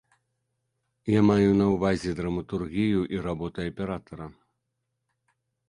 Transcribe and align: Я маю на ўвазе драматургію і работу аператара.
Я 1.15 1.21
маю 1.31 1.51
на 1.59 1.67
ўвазе 1.73 2.15
драматургію 2.21 3.01
і 3.17 3.23
работу 3.29 3.57
аператара. 3.69 4.25